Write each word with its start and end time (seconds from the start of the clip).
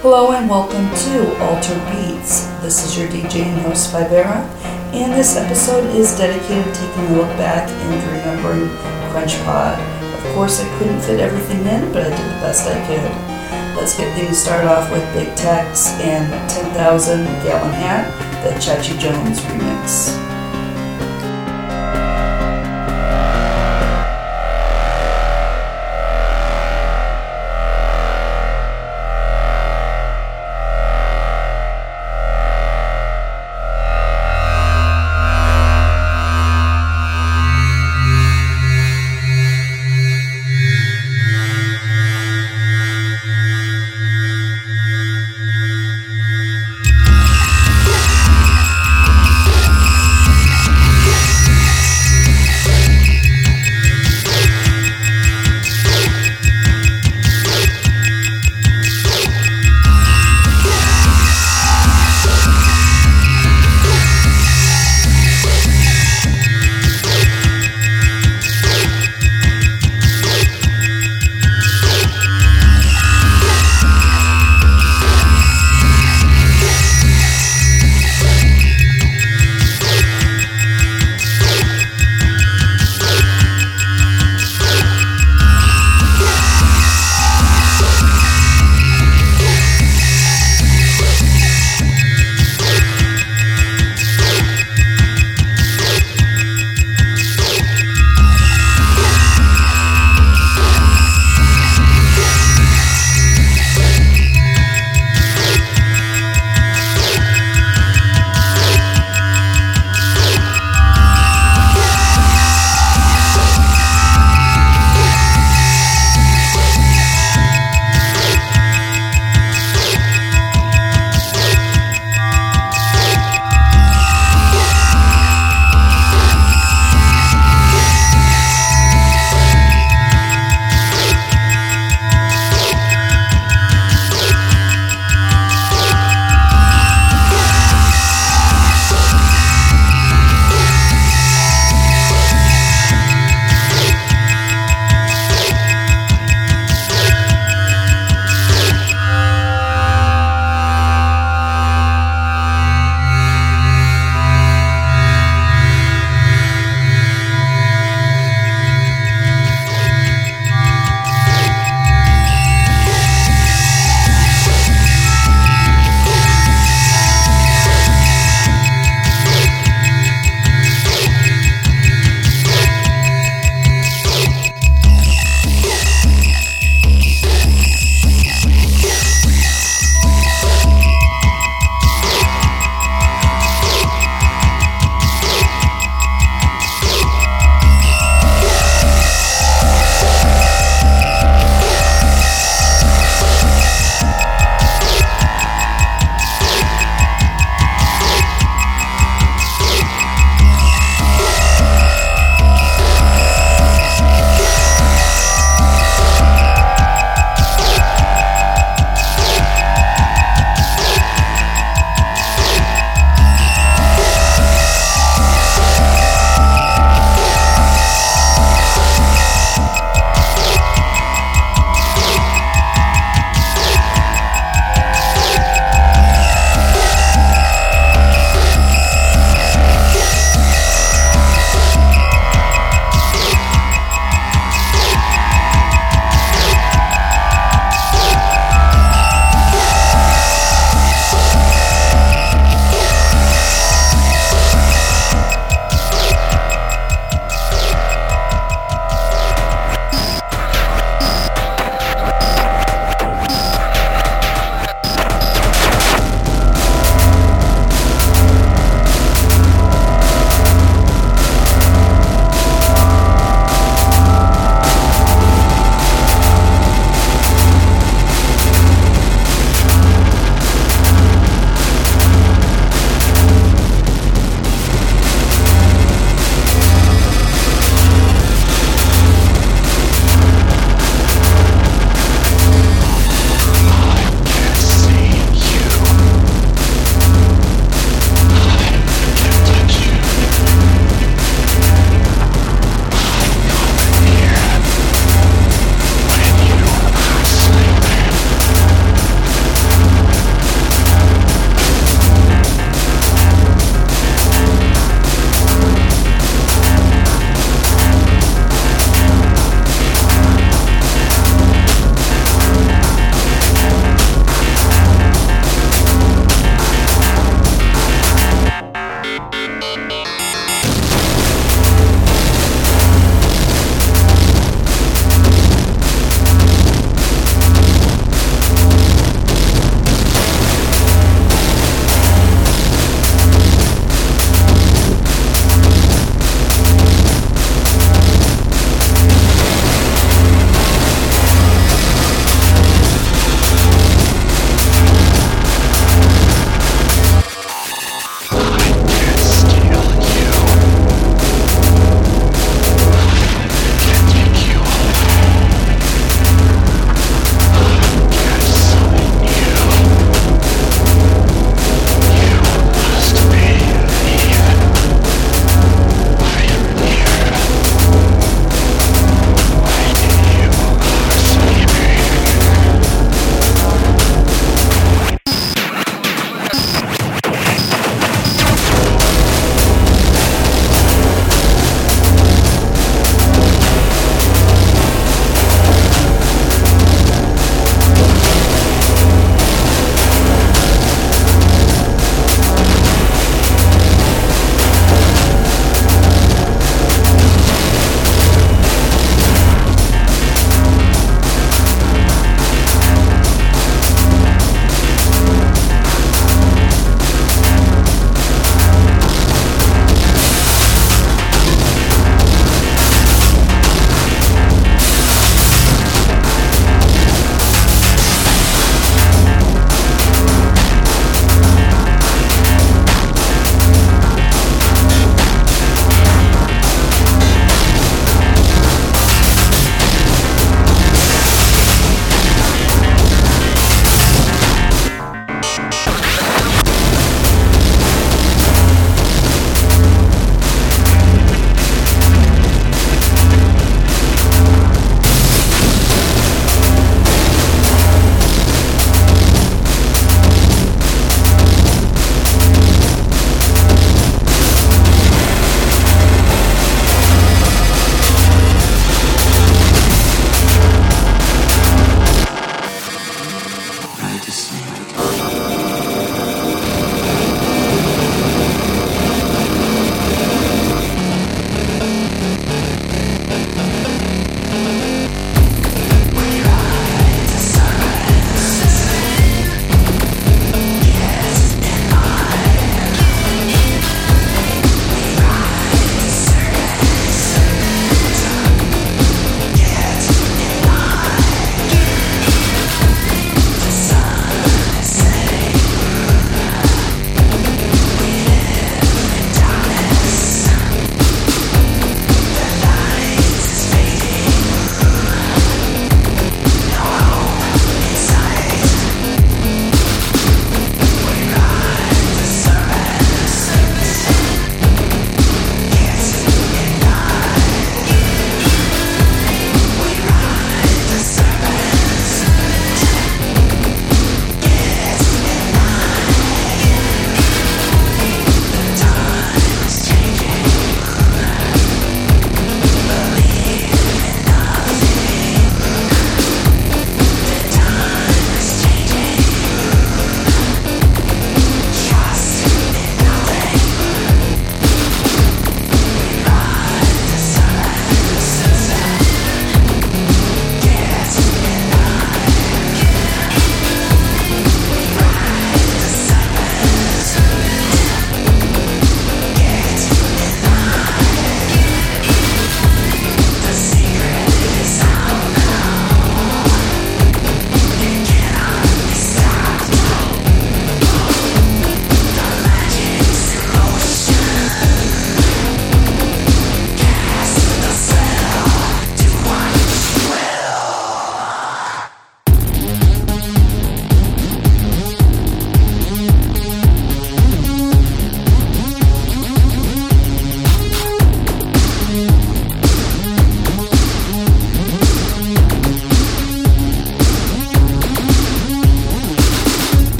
Hello 0.00 0.32
and 0.32 0.48
welcome 0.48 0.88
to 0.88 1.42
Alter 1.42 1.74
Beats. 1.92 2.46
This 2.62 2.82
is 2.86 2.96
your 2.96 3.06
DJ 3.08 3.42
and 3.42 3.60
host 3.60 3.92
Vibera, 3.92 4.48
and 4.94 5.12
this 5.12 5.36
episode 5.36 5.84
is 5.94 6.16
dedicated 6.16 6.64
to 6.64 6.80
taking 6.80 7.04
a 7.04 7.12
look 7.18 7.28
back 7.36 7.68
and 7.68 8.02
remembering 8.16 8.70
Crunch 9.12 9.36
Pod. 9.44 9.78
Of 10.24 10.34
course, 10.34 10.58
I 10.58 10.78
couldn't 10.78 11.02
fit 11.02 11.20
everything 11.20 11.58
in, 11.66 11.92
but 11.92 12.06
I 12.06 12.08
did 12.08 12.18
the 12.18 12.40
best 12.40 12.66
I 12.66 12.80
could. 12.86 13.12
Let's 13.76 13.94
get 13.98 14.16
things 14.16 14.38
started 14.38 14.70
off 14.70 14.90
with 14.90 15.04
Big 15.12 15.36
Tex 15.36 15.90
and 16.00 16.32
10,000 16.48 17.26
Gallon 17.44 17.74
Hat, 17.74 18.08
the 18.42 18.52
Chachi 18.58 18.98
Jones 18.98 19.40
remix. 19.40 20.27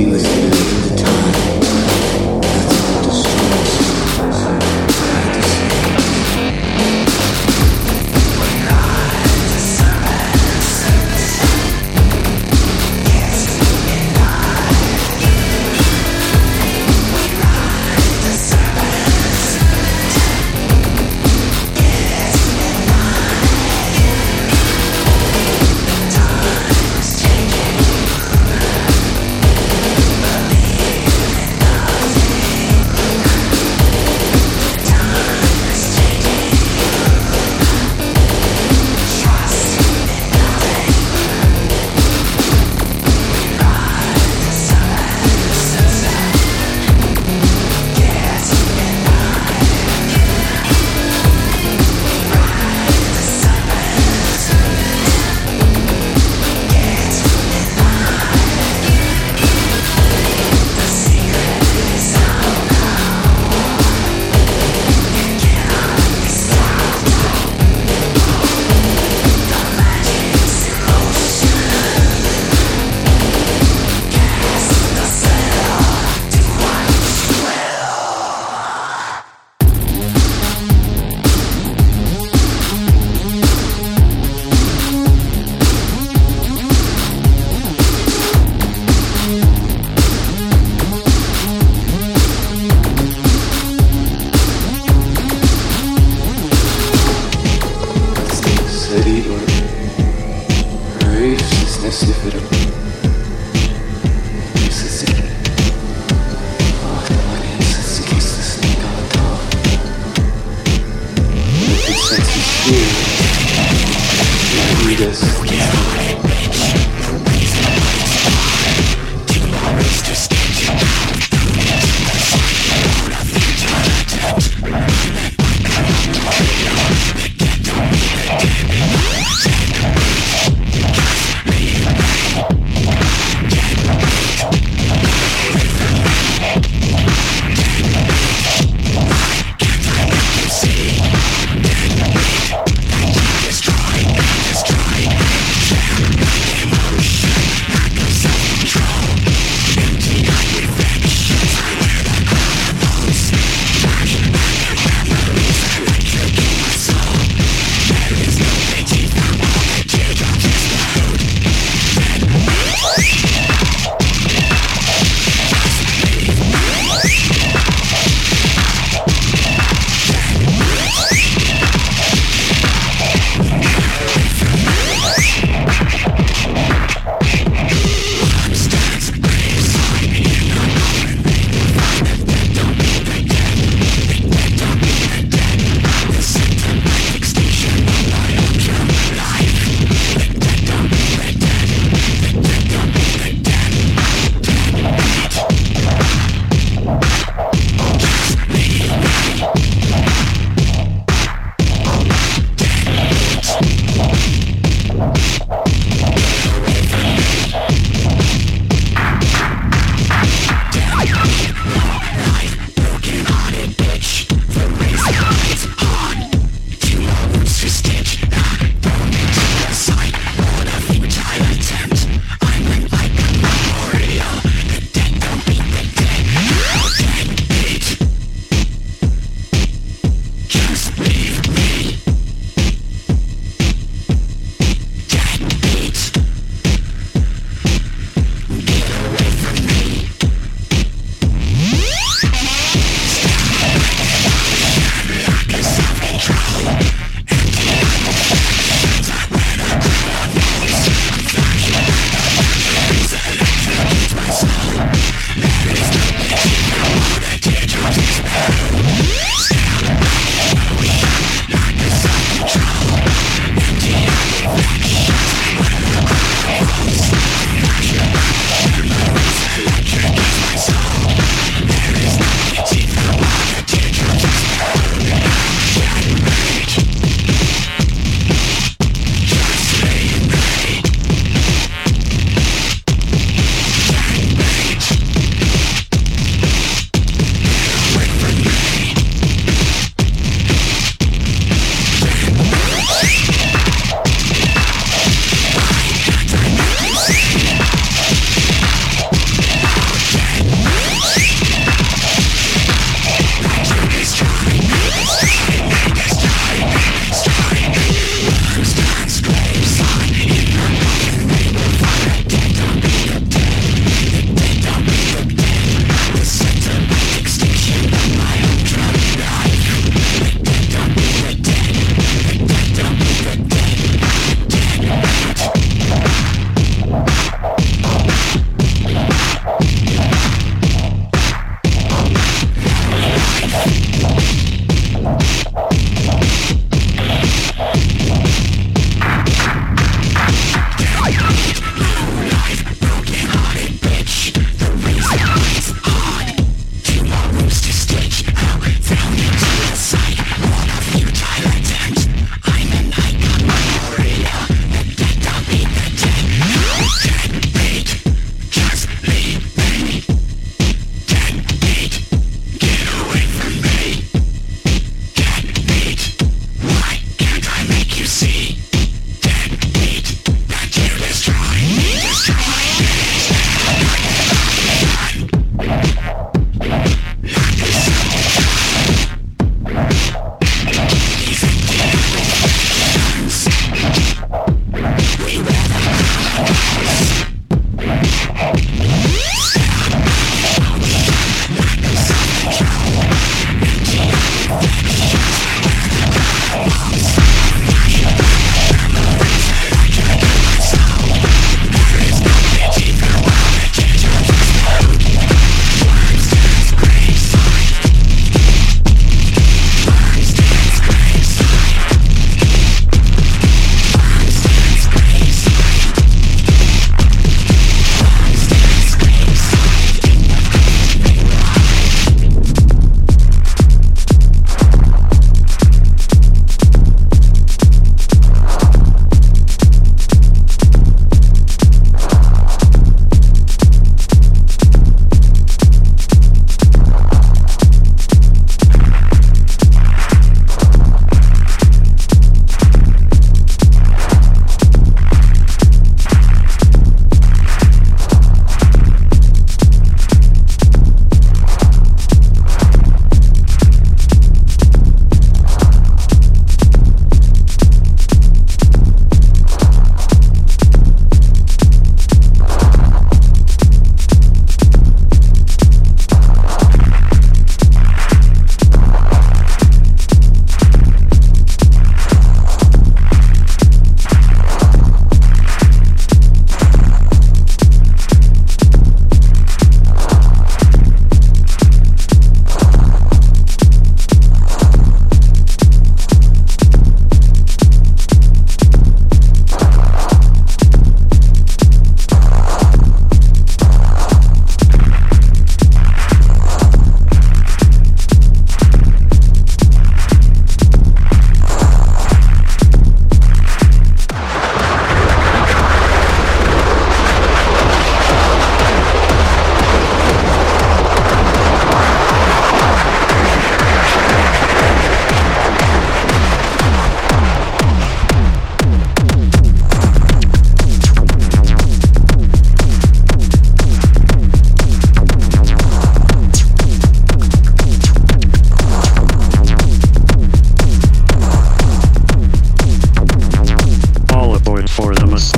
needless 0.00 0.29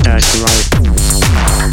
That's 0.03 0.35
right. 0.41 1.72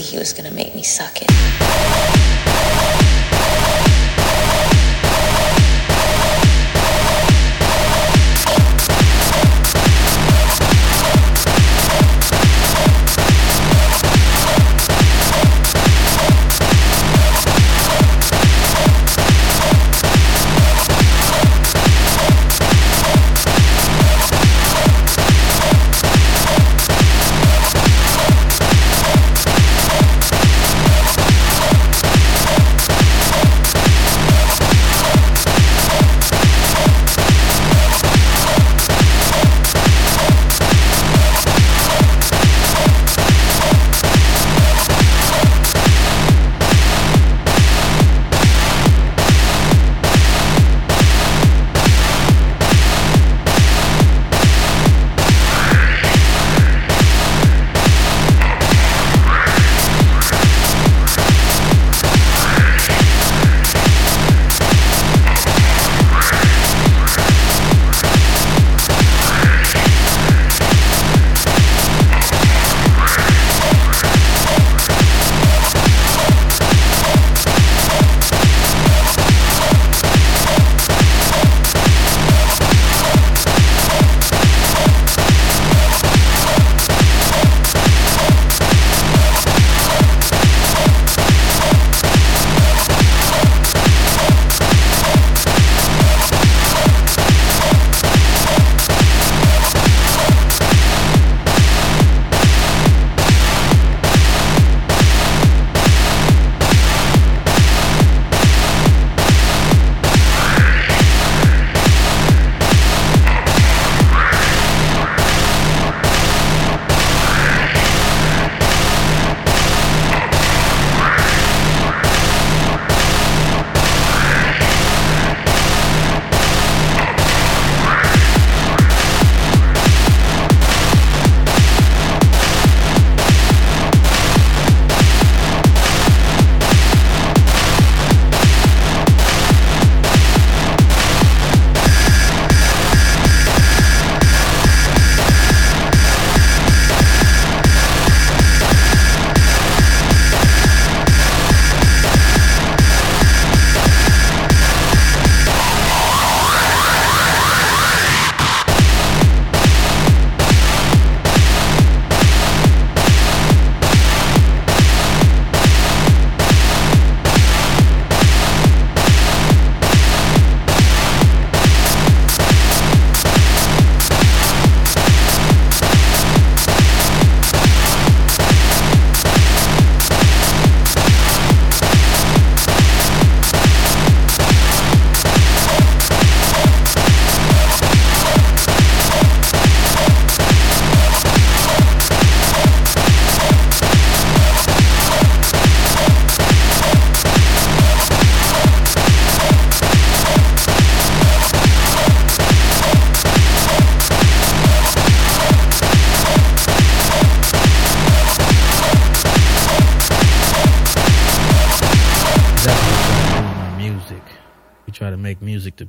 He 0.00 0.18
was 0.18 0.32
gonna 0.32 0.50
make 0.50 0.74
me 0.74 0.82
suck 0.82 1.20
it. 1.20 1.51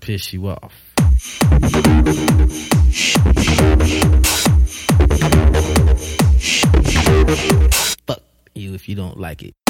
Piss 0.04 0.34
you 0.34 0.50
off. 0.50 0.92
Fuck 8.06 8.24
you 8.54 8.74
if 8.74 8.90
you 8.90 8.96
don't 8.96 9.18
like 9.18 9.44
it. 9.44 9.63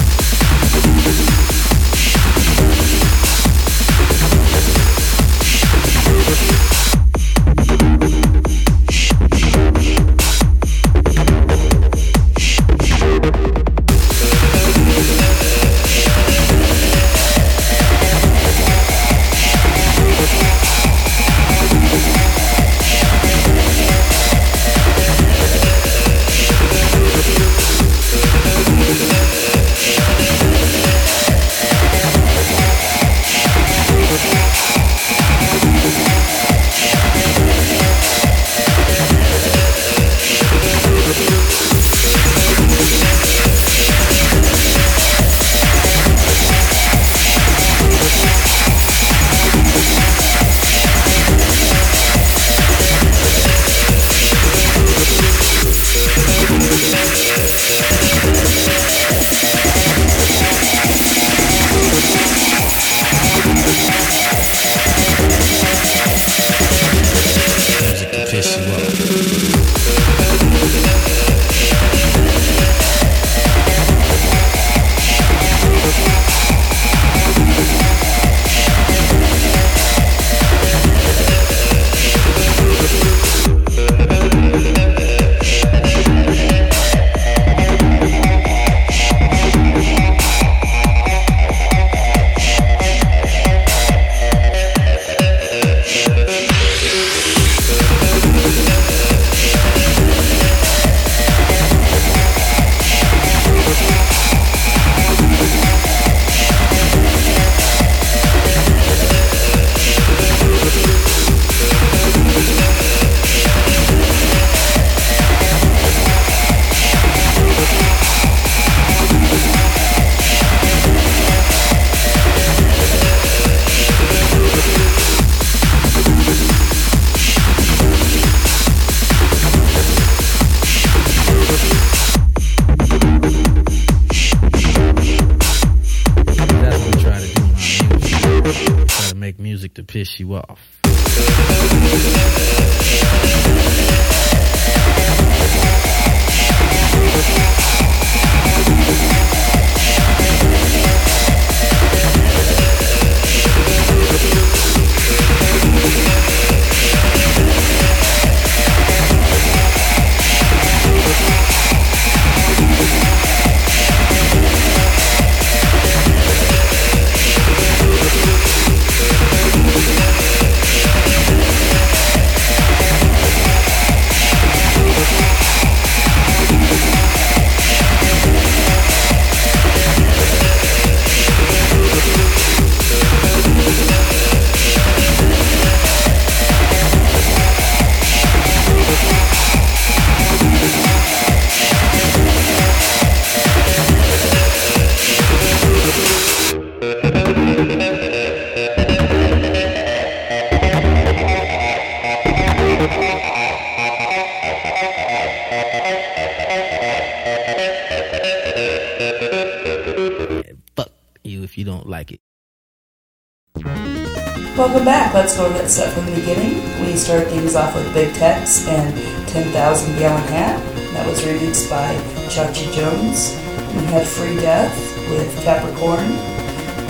That 215.63 215.69
stuff 215.69 215.93
from 215.93 216.07
the 216.07 216.19
beginning. 216.19 216.59
We 216.83 216.97
start 216.97 217.27
things 217.27 217.55
off 217.55 217.73
with 217.73 217.87
Big 217.93 218.13
Tex 218.15 218.67
and 218.67 218.91
10,000 219.29 219.95
Gallon 219.97 220.21
Hat. 220.27 220.59
That 220.91 221.07
was 221.07 221.21
remixed 221.21 221.69
by 221.69 221.95
Chachi 222.27 222.67
Jones. 222.75 223.31
We 223.71 223.87
had 223.87 224.05
Free 224.05 224.35
Death 224.35 224.75
with 225.07 225.31
Capricorn. 225.41 226.03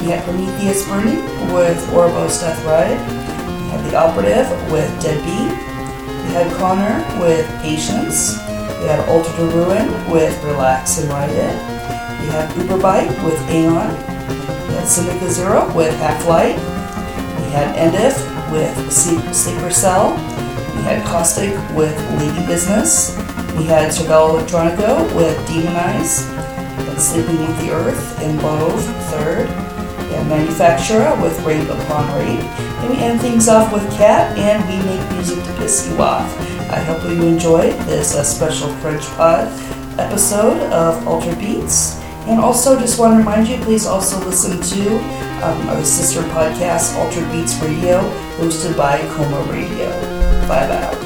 We 0.01 0.09
had 0.09 0.23
Prometheus 0.23 0.87
Burning 0.87 1.21
with 1.53 1.77
Orbo's 1.93 2.41
Death 2.41 2.57
Ride. 2.65 2.97
We 2.97 3.69
had 3.69 3.91
The 3.91 3.95
Operative 3.95 4.49
with 4.71 4.89
Dead 5.03 5.21
Beat. 5.21 5.53
We 6.25 6.33
had 6.33 6.51
Connor 6.57 6.97
with 7.21 7.45
Patience. 7.61 8.39
We 8.81 8.89
had 8.89 9.07
Alter 9.07 9.37
Der 9.37 9.53
Ruine 9.53 10.09
with 10.09 10.33
Relax 10.45 10.97
and 10.97 11.09
Ride 11.09 11.29
It. 11.29 11.55
We 12.21 12.27
had 12.33 12.49
Uberbike 12.57 13.23
with 13.23 13.39
Aeon. 13.51 13.93
We 14.67 14.73
had 14.73 14.87
Syndicate 14.87 15.29
Zero 15.29 15.71
with 15.75 15.95
Half 15.99 16.25
Light. 16.27 16.57
We 17.37 17.51
had 17.51 17.77
Endif 17.77 18.32
with 18.53 18.93
Sleeper 18.93 19.71
Cell. 19.71 20.11
We 20.75 20.83
had 20.83 21.03
Caustic 21.07 21.53
with 21.75 21.97
Lady 22.19 22.45
Business. 22.45 23.17
We 23.57 23.63
had 23.63 23.91
Cervello 23.91 24.39
Elettronico 24.39 25.15
with 25.15 25.35
Demonize. 25.47 26.29
Had 26.85 27.01
Sleeping 27.01 27.39
with 27.39 27.59
the 27.61 27.71
Earth 27.71 28.21
in 28.21 28.37
Bove, 28.37 28.79
third. 29.09 29.49
We 30.05 30.13
had 30.13 30.27
Manufacturer 30.27 31.19
with 31.19 31.39
Rape 31.43 31.67
Upon 31.67 32.05
Rape. 32.19 32.43
And 32.83 32.89
we 32.91 32.97
end 33.01 33.21
things 33.21 33.49
off 33.49 33.73
with 33.73 33.83
Cat 33.97 34.37
and 34.37 34.63
We 34.69 34.87
Make 34.87 35.11
Music 35.13 35.43
to 35.43 35.53
Piss 35.53 35.89
You 35.89 35.97
Off. 35.97 36.31
I 36.69 36.77
hope 36.77 37.03
you 37.03 37.23
enjoyed 37.23 37.73
this 37.87 38.15
uh, 38.15 38.23
special 38.23 38.71
French 38.75 39.03
Pod 39.17 39.47
episode 39.99 40.61
of 40.71 41.07
Alter 41.07 41.35
Beats. 41.37 41.95
And 42.27 42.39
also, 42.39 42.79
just 42.79 42.99
want 42.99 43.13
to 43.13 43.17
remind 43.17 43.47
you, 43.47 43.57
please 43.63 43.87
also 43.87 44.23
listen 44.23 44.61
to 44.61 44.97
um, 45.43 45.69
our 45.69 45.83
sister 45.83 46.21
podcast, 46.21 46.95
Alter 46.97 47.27
Beats 47.31 47.59
Radio, 47.59 47.99
hosted 48.37 48.75
by 48.75 48.99
Coma 49.15 49.41
Radio. 49.51 49.89
Bye 50.47 50.67
bye. 50.67 51.02